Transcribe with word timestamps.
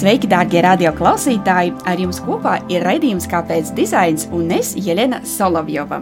Sveiki, 0.00 0.30
darbie 0.32 0.62
radioklausītāji! 0.64 1.74
Ar 1.84 2.00
jums 2.00 2.22
kopā 2.24 2.54
ir 2.72 2.86
raidījums 2.88 3.28
Kāpēc 3.28 3.74
dizains 3.76 4.24
un 4.32 4.48
es 4.56 4.72
Jelena 4.80 5.20
Solovjova. 5.28 6.00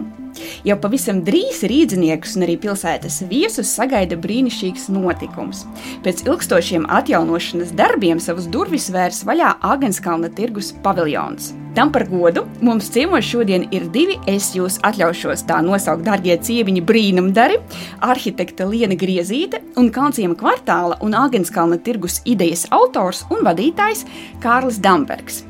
Jau 0.67 0.75
pavisam 0.81 1.21
drīz 1.25 1.61
rīzniekus 1.69 2.35
un 2.37 2.45
arī 2.47 2.57
pilsētas 2.59 3.21
viesus 3.29 3.71
sagaida 3.77 4.17
brīnišķīgs 4.19 4.89
notikums. 4.91 5.63
Pēc 6.03 6.25
ilgstošiem 6.27 6.87
atjaunošanas 6.99 7.73
darbiem 7.79 8.19
savus 8.23 8.49
durvis 8.51 8.89
vērs 8.93 9.23
vaļā 9.27 9.55
Agenskalna 9.71 10.31
tirgus 10.35 10.73
paviljons. 10.83 11.53
Tam 11.77 11.91
par 11.93 12.07
godu 12.09 12.43
mums 12.65 12.89
ciemos 12.91 13.23
šodien 13.23 13.67
ir 13.71 13.85
divi, 13.93 14.17
es 14.27 14.49
jūs 14.57 14.79
atļaušos 14.83 15.45
tā 15.47 15.61
nosaukt, 15.63 16.03
darbie 16.07 16.35
ciemiņi 16.35 16.81
brīnumdari, 16.83 17.59
arhitekta 18.03 18.67
Liena 18.67 18.97
Griezīte 18.99 19.61
un 19.79 19.91
Kalnciema 19.93 20.35
kvartāla 20.39 20.97
un 21.05 21.15
Agenskalna 21.15 21.77
tirgus 21.85 22.19
idejas 22.25 22.65
autors 22.75 23.23
un 23.29 23.45
vadītājs 23.47 24.03
Kārlis 24.43 24.81
Dambergs. 24.83 25.45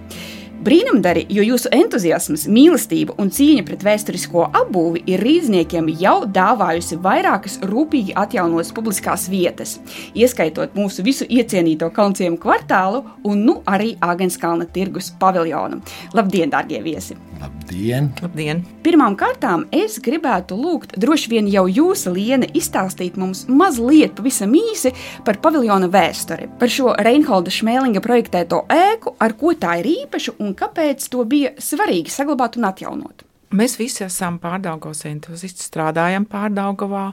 Brīnumdari, 0.59 1.21
jo 1.31 1.43
jūsu 1.45 1.69
entuziasms, 1.71 2.41
mīlestība 2.51 3.13
un 3.21 3.29
cīņa 3.31 3.63
pret 3.63 3.83
vēsturisko 3.87 4.49
apbūvi 4.59 5.05
ir 5.07 5.23
rīzniekiem 5.23 5.87
jau 6.01 6.17
dāvājusi 6.27 6.97
vairākas 6.99 7.55
rūpīgi 7.63 8.11
atjaunotas 8.19 8.73
publiskās 8.75 9.29
vietas, 9.31 9.77
ieskaitot 10.11 10.75
mūsu 10.75 11.05
visu 11.07 11.27
iecienīto 11.31 11.87
Kalnciemu 11.95 12.41
kvartālu 12.43 13.05
un 13.23 13.47
nu 13.47 13.61
arī 13.71 13.93
Āgenskalna 14.03 14.67
tirgus 14.67 15.13
paviljonu. 15.21 15.79
Labdien, 16.11 16.51
darbie 16.51 16.83
viesi! 16.83 17.15
Labdien! 17.39 18.09
Labdien. 18.19 18.59
Pirmām 18.83 19.15
kārtām 19.15 19.63
es 19.71 19.95
gribētu 20.03 20.57
lūgt, 20.59 20.97
droši 20.99 21.29
vien 21.31 21.47
jau 21.47 21.67
jūs, 21.71 22.03
Liene, 22.11 22.49
izstāstīt 22.57 23.15
mums 23.19 23.45
mazliet, 23.47 24.15
pavisam 24.17 24.51
īsi 24.57 24.91
par 25.23 25.39
paviljona 25.39 25.87
vēsturi, 25.93 26.49
par 26.59 26.73
šo 26.73 26.95
Reinholda 26.99 27.53
Šmēlinga 27.53 28.03
projektēto 28.03 28.65
ēku, 28.73 29.15
ar 29.23 29.37
ko 29.39 29.53
tā 29.55 29.77
ir 29.79 29.91
īpaša 29.93 30.35
un 30.43 30.48
kāpēc 30.57 31.09
to 31.13 31.25
bija 31.29 31.55
svarīgi 31.61 32.13
saglabāt 32.13 32.57
un 32.59 32.69
atjaunot. 32.69 33.25
Mēs 33.49 33.79
visi 33.79 34.03
esam 34.05 34.37
pārdaugavas 34.41 35.05
entuziasti, 35.09 35.65
strādājam 35.65 36.27
pārdaugavā. 36.29 37.07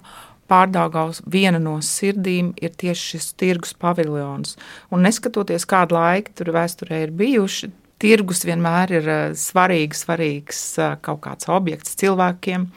Pārdaugavas 0.46 1.22
viena 1.26 1.58
no 1.58 1.78
sirdīm 1.82 2.52
ir 2.62 2.74
tieši 2.78 3.16
šis 3.16 3.32
tirgus 3.40 3.72
paviljons. 3.74 4.54
Un 4.94 5.02
neskatoties 5.02 5.66
kādu 5.66 5.96
laiku 5.96 6.36
tur 6.38 6.52
vēsturē 6.54 7.00
ir 7.06 7.14
bijuši, 7.16 7.72
tirgus 8.02 8.44
vienmēr 8.46 8.92
ir 8.98 9.08
eh, 9.10 9.24
svarīgs, 9.38 10.04
svarīgs 10.04 10.62
eh, 10.78 10.94
kaut 11.02 11.24
kāds 11.24 11.48
objekts 11.52 11.96
cilvēkiem. 11.98 12.68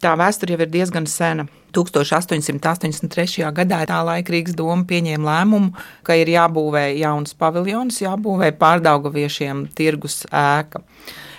Tā 0.00 0.14
vēsture 0.20 0.54
jau 0.54 0.62
ir 0.62 0.72
diezgan 0.72 1.10
sena. 1.10 1.48
1883. 1.76 3.44
gadā 3.56 3.82
tā 3.88 4.00
laika 4.06 4.34
Rīgas 4.34 4.56
doma 4.56 4.86
pieņēma 4.88 5.28
lēmumu, 5.28 5.86
ka 6.06 6.16
ir 6.18 6.32
jābūvē 6.32 6.88
jauns 6.96 7.36
paviljons, 7.38 8.00
jābūvē 8.02 8.50
pārdaugaviešiem 8.60 9.66
tirgus 9.76 10.24
ēka. 10.32 10.82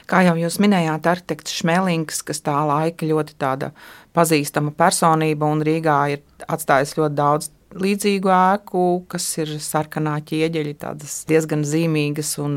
Kā 0.08 0.22
jau 0.24 0.38
jūs 0.40 0.62
minējāt, 0.64 1.08
arhitekts 1.12 1.58
Šmelings, 1.60 2.22
kas 2.24 2.40
tā 2.46 2.56
laika 2.70 3.08
ļoti 3.10 3.36
tāda 3.42 3.74
pazīstama 4.16 4.72
personība 4.78 5.50
un 5.52 5.66
Rīgā 5.68 6.00
ir 6.14 6.24
atstājis 6.48 6.96
ļoti 6.96 7.18
daudz 7.18 7.52
līdzīgu 7.78 8.32
ēku, 8.32 8.84
kas 9.12 9.26
ir 9.42 9.52
sarkanā 9.62 10.16
ķieģeļa, 10.28 10.74
tādas 10.82 11.20
diezgan 11.30 11.66
zīmīgas 11.68 12.38
un 12.44 12.56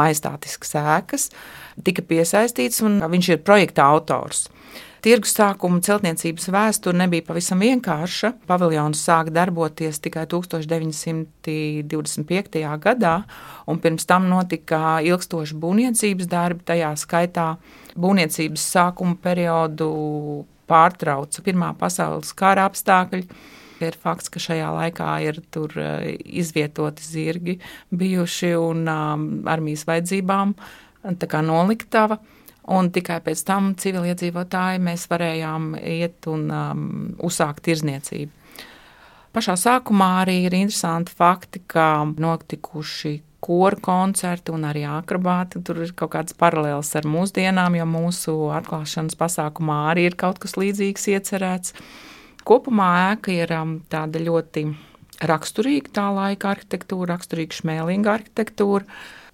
maistātiskas 0.00 0.76
ēkas, 0.80 1.28
tika 1.84 2.04
piesaistīts 2.06 2.82
un 2.86 3.02
viņš 3.12 3.32
ir 3.34 3.42
projekta 3.44 3.90
autors. 3.92 4.46
Tirgus 5.04 5.34
sākuma 5.36 5.82
celtniecības 5.84 6.46
vēsture 6.52 6.96
nebija 6.96 7.24
pavisam 7.26 7.58
vienkārša. 7.62 8.32
Paviljons 8.48 9.02
sāka 9.06 9.30
darboties 9.34 10.00
tikai 10.02 10.24
1925. 10.30 12.78
gadā, 12.82 13.16
un 13.68 13.78
pirms 13.82 14.04
tam 14.08 14.22
notika 14.30 14.80
ilgstoši 15.04 15.54
būvniecības 15.62 16.26
darbi, 16.32 16.62
tajā 16.72 16.90
skaitā 17.00 17.48
būvniecības 17.96 18.62
sākuma 18.76 19.16
periodu 19.22 19.88
pārtrauca 20.66 21.38
Pirmā 21.46 21.70
pasaules 21.78 22.30
kara 22.36 22.62
apstākļi. 22.70 23.24
Ir 23.84 23.94
fakts, 24.00 24.28
ka 24.32 24.38
šajā 24.40 24.68
laikā 24.72 25.08
ir 25.26 25.34
izvietoti 26.40 27.02
zirgi 27.04 27.54
bijuši 27.92 28.56
un 28.56 28.88
um, 28.88 29.44
armijas 29.52 29.84
vajadzībām 29.84 30.54
noliktava. 31.44 32.16
Un 32.74 32.88
tikai 32.90 33.20
pēc 33.22 33.44
tam 33.46 33.74
civiliedzīvotāji 33.78 34.80
mēs 34.82 35.06
varējām 35.10 35.76
iet 35.78 36.26
un 36.30 36.48
um, 36.50 36.88
uzsākt 37.22 37.62
tirzniecību. 37.68 38.32
Pašā 39.36 39.54
sākumā 39.60 40.08
arī 40.22 40.38
ir 40.46 40.54
interesanti 40.56 41.12
fakti, 41.14 41.60
ka 41.68 42.06
notikuši 42.08 43.12
koru 43.46 43.78
koncerti 43.84 44.50
un 44.54 44.64
arī 44.66 44.86
akrobāti. 44.88 45.60
Tur 45.62 45.84
ir 45.84 45.92
kaut 45.98 46.14
kāds 46.16 46.34
paralēls 46.40 46.94
ar 46.98 47.06
mūsdienām, 47.06 47.76
jo 47.78 47.86
mūsu 47.86 48.34
atklāšanas 48.56 49.18
pasākumā 49.20 49.82
arī 49.92 50.08
ir 50.10 50.18
kaut 50.18 50.40
kas 50.42 50.56
līdzīgs 50.58 51.06
iecerēts. 51.12 51.76
Kopumā 52.46 52.90
ēka 53.12 53.34
ir 53.34 53.52
um, 53.58 53.76
tāda 53.92 54.22
ļoti 54.22 54.66
raksturīga 55.26 55.92
tā 56.00 56.08
laika 56.16 56.54
arhitektūra, 56.54 57.14
raksturīga 57.14 57.60
šmēlinga 57.60 58.16
arhitektūra 58.18 58.84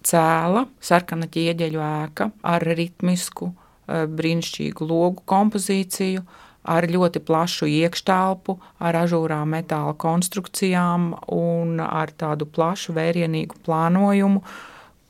cēla, 0.06 0.66
sarkana 0.80 1.28
ķieģeļu 1.32 1.82
ēka 1.88 2.30
ar 2.42 2.62
ritmisku, 2.62 3.52
eh, 3.88 4.06
brīnišķīgu 4.06 4.88
logu 4.88 5.22
kompozīciju, 5.26 6.24
ar 6.64 6.86
ļoti 6.86 7.22
plašu 7.26 7.66
iekštelpu, 7.66 8.58
ar 8.80 8.94
ažūrām 8.94 9.50
metāla 9.56 9.94
konstrukcijām 9.98 11.12
un 11.26 11.80
ar 11.80 12.12
tādu 12.14 12.46
plašu 12.46 12.94
vērienīgu 12.94 13.58
plānojumu 13.66 14.42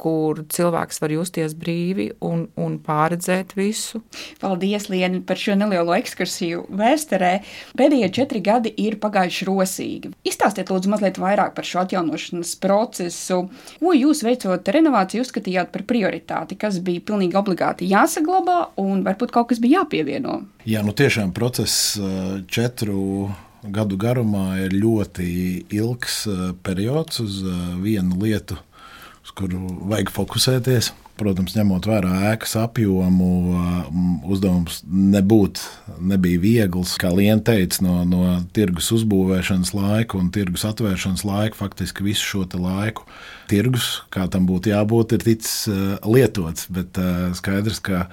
kur 0.03 0.43
cilvēks 0.51 0.99
var 1.03 1.15
justies 1.15 1.55
brīvi 1.59 2.09
un, 2.25 2.47
un 2.59 2.79
pārredzēt 2.83 3.55
visu. 3.59 4.03
Paldies, 4.43 4.89
Lienu, 4.91 5.23
par 5.27 5.39
šo 5.39 5.55
nelielo 5.59 5.95
ekskursiju 5.95 6.65
vēsturē. 6.81 7.33
Pēdējie 7.79 8.09
četri 8.19 8.43
gadi 8.45 8.73
ir 8.83 8.99
pagājuši 9.03 9.49
rosīgi. 9.49 10.13
Izstāstiet, 10.27 10.73
lūdzu, 10.73 10.91
mazliet 10.93 11.21
vairāk 11.23 11.55
par 11.57 11.69
šo 11.69 11.85
atjaunošanas 11.85 12.57
procesu. 12.63 13.45
Ko 13.79 13.95
jūs 13.97 14.25
veicot 14.27 14.73
renovāciju 14.75 15.23
uzskatījāt 15.27 15.71
par 15.75 15.87
prioritāti, 15.89 16.59
kas 16.59 16.81
bija 16.83 17.05
pilnīgi 17.13 17.39
obligāti 17.39 17.91
jāsaglabā 17.93 18.59
un 18.83 19.07
varbūt 19.07 19.35
kaut 19.35 19.53
kas 19.53 19.63
bija 19.63 19.83
jāpievieno? 19.83 20.41
Jā, 20.67 20.83
nu 20.87 20.95
tiešām 20.97 21.33
process 21.37 21.95
eh, 21.99 22.43
četru 22.51 23.31
gadu 23.63 23.97
garumā 24.01 24.57
ir 24.65 24.75
ļoti 24.75 25.31
ilgs 25.71 26.23
eh, 26.27 26.45
periods 26.67 27.23
uz 27.23 27.41
eh, 27.47 27.65
vienu 27.83 28.19
lietu 28.23 28.59
uz 29.23 29.35
kuru 29.39 29.63
vajag 29.91 30.13
fokusēties. 30.15 30.93
Protams, 31.13 31.53
ņemot 31.55 31.85
vērā 31.87 32.13
ēkas 32.33 32.55
apjomu, 32.57 33.27
uzdevums 34.33 34.79
nebūt, 34.89 35.61
nebija 36.01 36.41
viegls. 36.41 36.95
Kā 36.99 37.11
Liena 37.13 37.45
teica, 37.45 37.83
no, 37.85 37.99
no 38.09 38.23
tirgus 38.57 38.89
uzbūvēšanas 38.97 39.75
laika 39.77 40.17
un 40.19 40.33
tirgus 40.35 40.65
atvēršanas 40.67 41.27
laika 41.29 41.61
faktiski 41.61 42.09
visu 42.09 42.25
šo 42.31 42.47
laiku 42.57 43.05
tirgus, 43.53 44.01
kā 44.09 44.25
tam 44.33 44.49
būtu 44.49 44.73
jābūt, 44.73 45.13
ir 45.13 45.27
ticis 45.29 45.69
lietots. 46.01 46.67
Bet 46.73 46.97
skaidrs, 47.37 47.83
ka 47.85 48.07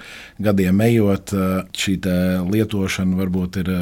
gadiem 0.44 0.84
ejot, 0.84 1.34
šī 1.72 1.98
lietošana 2.52 3.18
varbūt 3.24 3.62
ir 3.64 3.76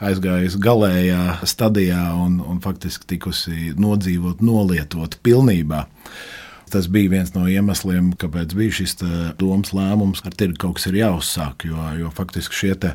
aizgājusi 0.00 0.64
galējā 0.64 1.24
stadijā 1.44 2.06
un, 2.16 2.40
un 2.40 2.64
faktiski 2.64 3.14
tikusi 3.14 3.74
nodzīvot, 3.76 4.40
nolietot 4.40 5.20
pilnībā. 5.22 5.86
Tas 6.72 6.86
bija 6.88 7.10
viens 7.12 7.34
no 7.34 7.44
iemesliem, 7.50 8.14
kāpēc 8.16 8.54
bija 8.56 8.72
šis 8.78 8.94
domas 9.40 9.74
lēmums, 9.76 10.22
ar 10.24 10.32
tirgu 10.32 10.56
kaut 10.62 10.78
kas 10.78 10.88
ir 10.88 10.96
jāuzsāk. 11.02 11.66
Jo, 11.68 11.82
jo 12.00 12.12
faktiski 12.16 12.56
šie 12.56 12.92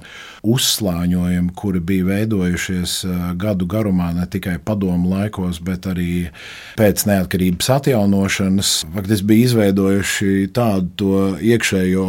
uzslāņojumi, 0.47 1.53
kuri 1.57 1.81
bija 1.85 2.07
veidojušies 2.07 2.95
gadu 3.38 3.68
garumā, 3.69 4.09
ne 4.18 4.25
tikai 4.25 4.57
padomu 4.65 5.12
laikos, 5.13 5.62
bet 5.62 5.85
arī 5.89 6.31
pēc 6.79 7.06
neatkarības 7.06 7.69
atjaunošanas, 7.77 8.74
faktiski 8.95 9.29
bija 9.29 9.51
izveidojuši 9.51 10.47
tādu 10.57 11.12
iekšējo 11.38 12.07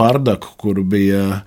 bardaku, 0.00 0.56
kur 0.60 0.80
bija 0.80 1.42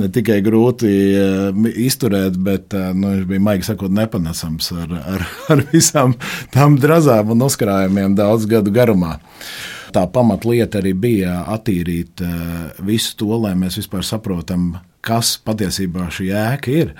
ne 0.00 0.08
tikai 0.12 0.40
grūti 0.44 0.90
uh, 1.16 1.68
izturēt, 1.86 2.36
bet 2.42 2.76
uh, 2.76 2.90
nu, 2.96 3.14
viņš 3.14 3.30
bija 3.30 3.44
maigi 3.48 3.70
sakot, 3.70 3.94
nepanesams 3.96 4.72
ar, 4.76 4.98
ar, 5.14 5.24
ar 5.54 5.64
visām 5.72 6.16
tām 6.54 6.78
drazām 6.80 7.32
un 7.34 7.46
uzkrājumiem 7.48 8.18
daudz 8.18 8.48
gadu 8.50 8.74
garumā. 8.74 9.16
Tā 9.96 10.02
pamatlieta 10.12 10.82
arī 10.82 10.92
bija 10.98 11.38
attīrīt 11.54 12.20
uh, 12.24 12.82
visu 12.84 13.16
to, 13.20 13.32
lai 13.40 13.54
mēs 13.56 13.78
vispār 13.80 14.04
saprotam, 14.04 14.74
kas 15.06 15.36
patiesībā 15.46 16.08
šī 16.12 16.26
ēka 16.34 16.72
ir. 16.72 16.92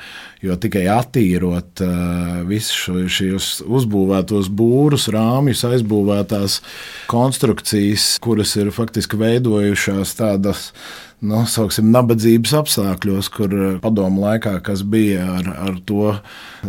Jo 0.44 0.54
tikai 0.60 0.84
attīrot 0.92 1.82
uh, 1.82 2.44
visus 2.46 3.10
šos 3.12 3.48
uzbūvētos 3.66 4.48
būrus, 4.54 5.08
rāmjus, 5.12 5.64
aizbūvētās 5.66 6.60
konstrukcijas, 7.10 8.14
kuras 8.22 8.54
ir 8.60 8.70
faktiski 8.74 9.18
veidojušās 9.20 10.14
tādas 10.20 10.70
nosauksim, 11.24 11.88
nabadzības 11.94 12.52
apstākļos, 12.58 13.30
kur 13.32 13.52
eh, 13.56 13.76
padomu 13.80 14.20
laikā, 14.26 14.58
kas 14.64 14.82
bija 14.84 15.24
ar, 15.38 15.48
ar 15.68 15.78
to 15.88 16.12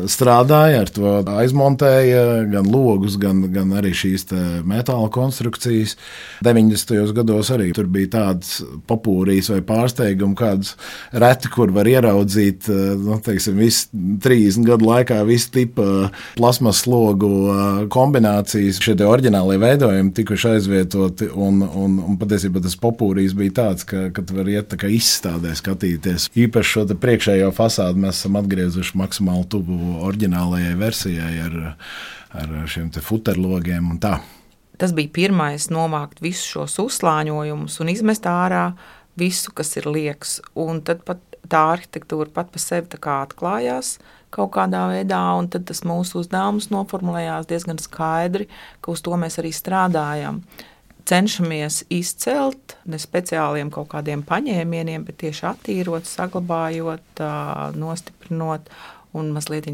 strādāja, 0.08 0.84
ar 0.86 0.92
to 0.94 1.12
aizmontēja 1.38 2.46
gan 2.52 2.70
logus, 2.72 3.18
gan, 3.20 3.44
gan 3.54 3.74
arī 3.78 3.92
šīs 3.98 4.28
metāla 4.68 5.10
konstrukcijas. 5.14 5.98
90. 6.46 7.12
gados 7.18 7.52
arī 7.54 7.72
tur 7.76 7.90
bija 7.92 8.14
tāds 8.16 8.62
popūrijas 8.88 9.52
vai 9.52 9.60
pārsteigums, 9.68 10.38
kāds 10.40 10.74
reti, 11.12 11.52
kur 11.52 11.74
var 11.76 11.90
ieraudzīt, 11.92 12.70
eh, 12.72 12.96
nu, 13.02 13.20
teiksim, 13.24 13.60
visu 13.60 13.92
30 14.24 14.68
gadu 14.68 14.88
laikā 14.88 15.20
visu 15.28 15.52
tipu 15.58 15.88
plasmas 16.38 16.86
slogu 16.86 17.34
eh, 17.52 17.84
kombinācijas. 17.92 18.80
Šie 18.88 18.96
oriģinālie 19.04 19.60
veidojumi 19.60 20.16
tikuši 20.16 20.54
aizvietoti, 20.56 21.30
un, 21.36 21.60
un, 21.68 22.00
un 22.00 22.20
patiesībā 22.22 22.64
tas 22.64 22.80
popūrijas 22.80 23.36
bija 23.38 23.58
tāds, 23.62 23.88
ka, 23.88 24.08
ka 24.16 24.24
var 24.38 24.50
iet 24.52 24.76
kā 24.80 24.90
izstādē 24.94 25.54
skatīties. 25.58 26.30
Īpaši 26.38 26.74
šo 26.74 26.86
priekšējo 27.02 27.52
fasādi 27.56 28.04
mēs 28.04 28.22
esam 28.22 28.40
atgriezuši 28.40 28.98
maksimāli 29.02 29.48
tuvu 29.52 29.98
oriģinālajai 30.08 30.76
versijai 30.80 31.34
ar, 31.48 31.60
ar 32.38 32.58
šiem 32.70 32.92
futerlogiem 33.04 33.94
un 33.94 34.02
tā. 34.04 34.18
Tas 34.78 34.94
bija 34.94 35.10
pirmais 35.14 35.72
nomākt 35.74 36.22
visus 36.22 36.46
šos 36.46 36.78
uzslāņojumus 36.84 37.80
un 37.82 37.90
izmest 37.90 38.28
ārā 38.30 38.70
visu, 39.18 39.52
kas 39.58 39.74
ir 39.80 39.90
liekas. 39.90 40.38
Un 40.54 40.84
tad 40.86 41.02
pat 41.08 41.24
tā 41.50 41.64
arhitektūra 41.74 42.30
pat 42.34 42.52
par 42.54 42.62
sevi 42.62 43.02
atklājās 43.02 43.98
kaut 44.34 44.52
kādā 44.58 44.84
veidā, 44.92 45.22
un 45.40 45.48
tas 45.50 45.84
mūsu 45.88 46.22
uzdevums 46.22 46.68
noformulējās 46.74 47.48
diezgan 47.48 47.80
skaidri, 47.80 48.50
ka 48.84 48.92
uz 48.92 49.02
to 49.02 49.16
mēs 49.18 49.40
arī 49.40 49.54
strādājam 49.56 50.42
cenšamies 51.08 51.84
izcelt 51.94 52.76
ne 52.90 53.00
speciāliem 53.02 53.72
kaut 53.74 53.90
kādiem 53.94 54.24
paņēmieniem, 54.28 55.06
bet 55.08 55.22
tieši 55.24 55.46
attīrot, 55.52 56.08
saglabājot, 56.10 57.24
nostiprinot 57.80 58.70
un 59.18 59.32
mazliet 59.36 59.70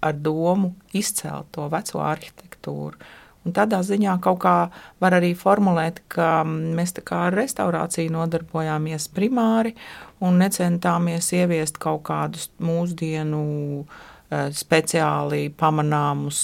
ar 0.00 0.18
domu 0.18 0.74
izcelt 0.94 1.50
to 1.54 1.68
veco 1.72 2.02
arhitektūru. 2.04 2.98
Un 3.46 3.54
tādā 3.54 3.78
ziņā 3.86 4.18
kaut 4.20 4.42
kā 4.42 4.56
var 5.00 5.14
arī 5.16 5.30
formulēt, 5.38 6.02
ka 6.12 6.42
mēs 6.44 6.92
ar 7.14 7.36
restaurāciju 7.38 8.12
nodarbojāmies 8.12 9.08
primāri 9.14 9.72
un 10.20 10.36
necentāmies 10.42 11.30
ieviest 11.38 11.78
kaut 11.80 12.02
kādus 12.10 12.50
mūsdienu 12.60 13.86
speciāli 14.28 15.48
pamanāmus 15.56 16.42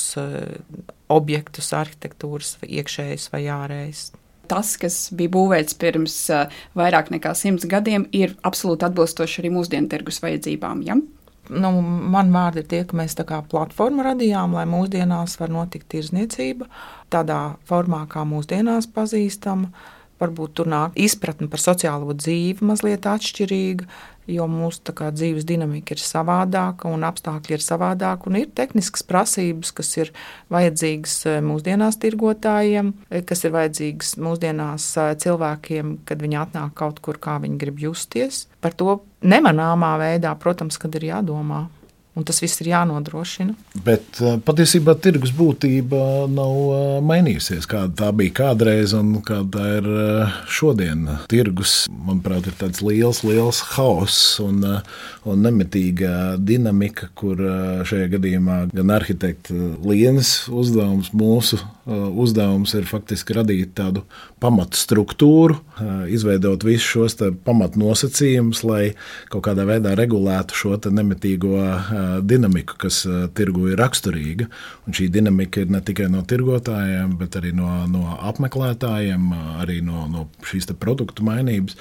objektus, 1.15 1.73
arhitektūras, 1.77 2.57
iekšējas 2.67 3.31
vai 3.33 3.47
ārējas. 3.55 4.11
Tas, 4.51 4.75
kas 4.81 4.97
bija 5.17 5.33
būvēts 5.33 5.77
pirms 5.81 6.15
uh, 6.35 6.53
vairāk 6.77 7.11
nekā 7.15 7.33
simts 7.39 7.65
gadiem, 7.69 8.05
ir 8.13 8.35
absolūti 8.45 8.85
atbilstoši 8.89 9.41
arī 9.41 9.53
mūsdienu 9.55 9.89
tirgus 9.93 10.21
vajadzībām. 10.25 10.83
Ja? 10.85 10.99
Nu, 11.53 11.71
man 11.81 12.31
vārdi 12.33 12.63
ir 12.63 12.69
tie, 12.69 12.83
ka 12.89 12.97
mēs 12.97 13.17
tā 13.19 13.27
kā 13.29 13.43
platformu 13.49 14.05
radījām, 14.07 14.55
lai 14.57 14.65
mūsdienās 14.69 15.37
var 15.41 15.53
notikt 15.53 15.91
tirzniecība 15.93 16.69
tādā 17.13 17.57
formā, 17.69 18.05
kā 18.09 18.25
mūsdienās 18.29 18.89
pazīstama. 18.95 19.69
Varbūt 20.25 20.57
tur 20.59 20.71
nāk 20.71 20.97
izpratne 20.97 21.51
par 21.53 21.63
sociālo 21.63 22.15
dzīvi 22.17 22.65
mazliet 22.65 23.07
atšķirīga, 23.09 23.89
jo 24.31 24.47
mūsu 24.49 24.95
kā, 24.97 25.11
dzīves 25.13 25.45
dinamika 25.49 25.95
ir 25.95 26.01
savādāka 26.01 26.89
un 26.89 27.05
apstākļi 27.05 27.59
ir 27.59 27.65
savādāki. 27.65 28.33
Ir 28.41 28.51
tehniskas 28.57 29.05
prasības, 29.07 29.73
kas 29.77 29.93
ir 30.01 30.13
vajadzīgas 30.55 31.19
eh, 31.29 31.39
mūsdienās 31.45 32.01
tirgotājiem, 32.03 32.93
eh, 33.11 33.25
kas 33.29 33.45
ir 33.45 33.55
vajadzīgas 33.57 34.17
mūsdienās 34.25 34.89
eh, 35.03 35.13
cilvēkiem, 35.25 35.97
kad 36.09 36.25
viņi 36.25 36.41
atnāk 36.41 36.75
kaut 36.81 37.05
kur, 37.05 37.21
kā 37.21 37.37
viņi 37.45 37.61
grib 37.61 37.85
justies. 37.85 38.47
Par 38.65 38.77
to 38.77 39.03
nemanāmā 39.25 39.95
veidā, 40.01 40.33
protams, 40.41 40.81
kad 40.81 40.97
ir 40.97 41.11
jādomā. 41.13 41.67
Un 42.15 42.23
tas 42.23 42.39
viss 42.39 42.61
ir 42.63 42.69
jānodrošina. 42.71 43.57
Bet 43.83 44.21
patiesībā 44.47 44.95
tirgus 45.03 45.33
būtība 45.35 46.29
nav 46.31 47.03
mainījusies. 47.03 47.67
Kāda 47.71 47.91
tā 48.05 48.11
bija 48.15 48.37
kādreiz 48.39 48.95
un 48.95 49.17
kāda 49.27 49.51
tā 49.57 49.71
ir 49.81 49.89
šodien. 50.47 51.09
Tirgus, 51.31 51.89
manuprāt, 51.91 52.47
ir 52.47 52.55
tāds 52.61 52.85
liels, 52.87 53.25
liels 53.27 53.65
haoss 53.75 54.39
un, 54.45 54.63
un 55.27 55.43
nemitīga 55.43 56.37
dinamika, 56.39 57.11
kur 57.19 57.43
šajā 57.91 58.13
gadījumā 58.15 58.61
gan 58.71 58.95
arhitekta 58.95 59.75
Lienas 59.83 60.45
uzdevums, 60.55 61.11
mūsu 61.19 61.59
uzdevums 61.85 62.73
ir 62.79 62.87
faktiski 62.89 63.35
radīt 63.37 63.75
tādu 63.77 64.05
pamatu 64.41 64.79
struktūru, 64.79 65.59
izveidot 66.13 66.65
visus 66.65 66.87
šos 66.95 67.19
pamatnosacījumus, 67.45 68.63
lai 68.65 68.85
kaut 69.33 69.45
kādā 69.49 69.67
veidā 69.69 69.95
regulētu 69.99 70.57
šo 70.57 70.79
nemitīgo 70.95 71.59
dinamiku, 72.23 72.77
kas 72.81 73.03
tirgu 73.37 73.69
ir 73.73 73.81
raksturīga. 73.81 74.49
Un 74.89 74.97
šī 74.97 75.09
dinamika 75.13 75.63
ir 75.65 75.73
ne 75.73 75.81
tikai 75.85 76.09
no 76.13 76.25
tirgotājiem, 76.29 77.17
bet 77.21 77.39
arī 77.41 77.55
no, 77.57 77.69
no 77.91 78.19
apmeklētājiem, 78.31 79.31
arī 79.65 79.81
no, 79.85 80.07
no 80.11 80.27
šīs 80.47 80.71
produktu 80.81 81.27
mainības. 81.27 81.79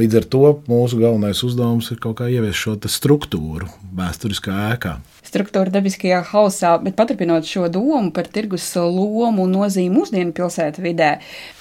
Līdz 0.00 0.22
ar 0.22 0.30
to 0.32 0.44
mūsu 0.70 1.00
galvenais 1.02 1.42
uzdevums 1.46 1.90
ir 1.92 2.00
kaut 2.02 2.20
kā 2.20 2.30
ieviest 2.32 2.62
šo 2.62 2.78
struktūru 2.96 3.68
vēsturiskā 3.96 4.56
ēkā 4.74 4.98
struktūra 5.36 5.72
dabiskajā 5.72 6.22
hausā, 6.30 6.76
bet 6.82 6.96
paturpinot 6.96 7.46
šo 7.48 7.68
domu 7.72 8.10
par 8.14 8.28
tirgus 8.32 8.70
lomu 8.76 9.44
un 9.44 9.52
nozīmi 9.52 9.92
mūsdienu 9.92 10.32
pilsētu 10.36 10.84
vidē. 10.84 11.16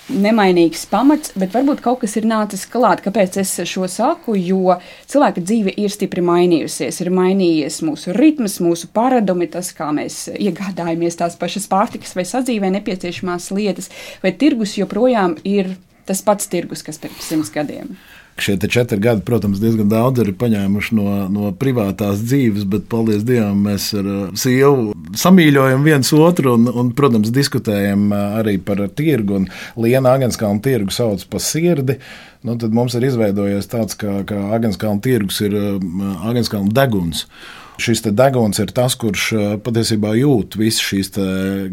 Nemainīgs 0.05 0.83
pamats, 0.87 1.33
bet 1.35 1.53
varbūt 1.55 1.81
kaut 1.83 2.03
kas 2.03 2.13
ir 2.19 2.27
nācis 2.29 2.67
klāt. 2.69 3.01
Kāpēc 3.05 3.39
es 3.41 3.55
šo 3.65 3.89
saku? 3.89 4.35
Jo 4.37 4.77
cilvēka 5.09 5.41
dzīve 5.41 5.73
ir 5.81 5.93
stipri 5.93 6.21
mainījusies. 6.25 7.01
Ir 7.01 7.09
mainījies 7.15 7.81
mūsu 7.85 8.13
ritms, 8.15 8.59
mūsu 8.61 8.91
paradumi, 8.93 9.49
tas, 9.51 9.73
kā 9.75 9.89
mēs 9.95 10.27
iegādājamies 10.35 11.17
tās 11.21 11.39
pašas 11.41 11.65
pārtikas 11.71 12.13
vai 12.15 12.27
sadzīvē 12.29 12.69
nepieciešamās 12.77 13.49
lietas, 13.57 13.89
vai 14.21 14.35
tirgus 14.37 14.77
joprojām 14.77 15.39
ir 15.43 15.73
tas 16.05 16.21
pats 16.21 16.53
tirgus, 16.53 16.85
kas 16.85 17.01
pirms 17.01 17.25
simts 17.25 17.49
gadiem. 17.53 17.95
Šie 18.35 18.57
četri 18.59 18.99
gadi, 18.99 19.21
protams, 19.23 19.61
diezgan 19.63 19.87
daudz 19.87 20.19
ir 20.19 20.33
paņēmuši 20.35 20.95
no, 20.97 21.05
no 21.31 21.51
privātās 21.55 22.19
dzīves, 22.19 22.65
bet, 22.67 22.83
paldies 22.91 23.23
Dievam, 23.23 23.61
mēs 23.63 23.93
ar 23.95 24.09
uh, 24.11 24.25
sievu 24.35 24.91
samīļojam 25.15 25.85
viens 25.87 26.11
otru 26.17 26.57
un, 26.57 26.67
un 26.67 26.89
protams, 26.97 27.31
diskutējam 27.31 28.09
uh, 28.11 28.35
arī 28.41 28.57
par 28.59 28.83
tirgu. 28.91 29.45
Liena 29.79 30.17
Agenskalna 30.19 30.59
tirgu 30.65 30.91
sauc 30.91 31.23
pa 31.31 31.39
sirdi. 31.39 31.95
Nu, 32.43 32.57
tad 32.59 32.75
mums 32.75 32.97
ir 32.99 33.07
izveidojies 33.07 33.71
tāds, 33.71 33.95
ka, 33.95 34.19
ka 34.27 34.41
Agenskalna 34.57 34.99
tirgus 35.05 35.39
ir 35.45 35.55
uh, 35.55 35.79
Agenskalna 36.27 36.75
deguns. 36.75 37.23
Šis 37.81 38.03
deguns 38.05 38.59
ir 38.63 38.71
tas, 38.75 38.95
kurš 38.99 39.25
eh, 39.35 39.45
patiesībā 39.63 40.13
jūt 40.19 40.57
visas 40.59 40.83
šīs 40.85 41.11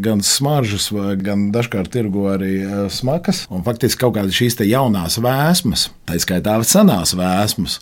gan 0.03 0.23
smaržas, 0.25 0.89
gan 1.23 1.49
dažkārt 1.55 1.93
tirgo 1.93 2.27
arī 2.33 2.55
eh, 2.63 2.73
smakas. 2.91 3.45
Un 3.53 3.65
faktiski 3.67 4.03
kaut 4.03 4.17
kādas 4.17 4.37
šīs 4.37 4.59
jaunās 4.67 5.19
vēsmas, 5.23 5.89
tā 6.07 6.19
skaitā 6.21 6.59
senās 6.67 7.15
vēsmas 7.17 7.79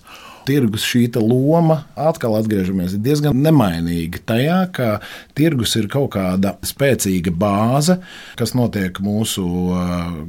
tirgus 0.48 0.86
šī 0.88 1.07
loma 1.19 1.83
atkal 2.00 2.36
atgriežamies 2.39 2.95
ir 2.95 3.03
diezgan 3.05 3.38
nemainīga. 3.43 4.21
Tajā, 4.31 4.57
ka 4.75 4.89
tirgus 5.38 5.75
ir 5.79 5.88
kaut 5.91 6.12
kāda 6.15 6.55
spēcīga 6.65 7.33
bāze, 7.33 7.98
kas 8.39 8.55
notiek 8.57 9.00
mūsu 9.03 9.45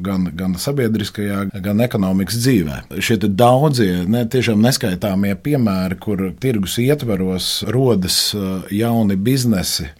gan, 0.04 0.28
gan 0.36 0.56
sabiedriskajā, 0.60 1.46
gan 1.64 1.82
ekonomikas 1.84 2.40
dzīvē. 2.42 2.78
Šie 3.02 3.18
daudzie, 3.22 4.02
ne, 4.10 4.24
tiešām 4.30 4.62
neskaitāmie 4.64 5.34
piemēri, 5.42 5.98
kur 6.02 6.28
tirgus 6.42 6.78
ietveros 6.82 7.62
rodas 7.72 8.20
jauni 8.72 9.18
biznesi, 9.20 9.90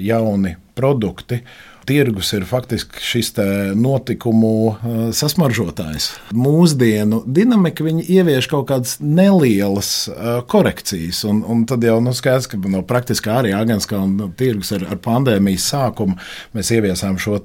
jauni 0.00 0.56
produkti 0.78 1.42
tirgus 1.88 2.32
ir 2.36 2.44
faktiski 2.48 3.02
šis 3.04 3.32
notikumu 3.78 4.52
uh, 4.70 4.98
sasmaržotājs. 5.14 6.10
Mūsdienu 6.36 7.22
dinamika 7.26 7.86
ievieš 7.86 8.48
kaut 8.50 8.68
kādas 8.70 8.96
nelielas 9.00 10.08
uh, 10.10 10.40
korekcijas, 10.50 11.22
un, 11.28 11.42
un 11.46 11.64
tad 11.68 11.84
jau 11.86 11.98
nu, 12.04 12.14
skaidrs, 12.16 12.50
ka 12.50 12.60
no 12.70 12.82
praktiskā 12.86 13.40
arī 13.40 13.54
Agenskalna 13.56 14.30
tirgus 14.38 14.72
ar, 14.76 14.86
ar 14.90 15.00
pandēmijas 15.02 15.70
sākumu 15.72 16.18
mēs 16.56 16.72
ieviesām 16.76 17.18
šo 17.20 17.38